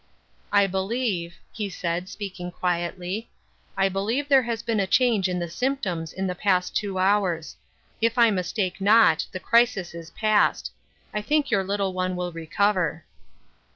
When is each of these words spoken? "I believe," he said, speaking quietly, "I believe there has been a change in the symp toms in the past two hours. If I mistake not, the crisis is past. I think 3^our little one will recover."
"I 0.51 0.65
believe," 0.65 1.35
he 1.51 1.69
said, 1.69 2.09
speaking 2.09 2.49
quietly, 2.49 3.29
"I 3.77 3.87
believe 3.87 4.27
there 4.27 4.41
has 4.41 4.63
been 4.63 4.79
a 4.79 4.87
change 4.87 5.29
in 5.29 5.37
the 5.37 5.47
symp 5.47 5.83
toms 5.83 6.11
in 6.11 6.25
the 6.25 6.33
past 6.33 6.75
two 6.75 6.97
hours. 6.97 7.55
If 8.01 8.17
I 8.17 8.31
mistake 8.31 8.81
not, 8.81 9.27
the 9.31 9.39
crisis 9.39 9.93
is 9.93 10.09
past. 10.09 10.71
I 11.13 11.21
think 11.21 11.45
3^our 11.49 11.67
little 11.67 11.93
one 11.93 12.15
will 12.15 12.31
recover." 12.31 13.05